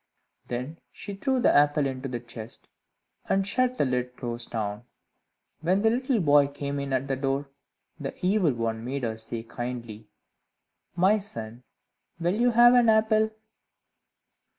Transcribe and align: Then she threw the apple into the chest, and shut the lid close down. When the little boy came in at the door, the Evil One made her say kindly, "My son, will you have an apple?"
Then 0.47 0.79
she 0.91 1.13
threw 1.13 1.39
the 1.39 1.53
apple 1.55 1.85
into 1.85 2.09
the 2.09 2.19
chest, 2.19 2.67
and 3.29 3.45
shut 3.45 3.77
the 3.77 3.85
lid 3.85 4.17
close 4.17 4.47
down. 4.47 4.85
When 5.59 5.83
the 5.83 5.91
little 5.91 6.19
boy 6.19 6.47
came 6.47 6.79
in 6.79 6.91
at 6.91 7.07
the 7.07 7.15
door, 7.15 7.51
the 7.99 8.15
Evil 8.25 8.53
One 8.53 8.83
made 8.83 9.03
her 9.03 9.15
say 9.17 9.43
kindly, 9.43 10.09
"My 10.95 11.19
son, 11.19 11.61
will 12.19 12.33
you 12.33 12.49
have 12.49 12.73
an 12.73 12.89
apple?" 12.89 13.29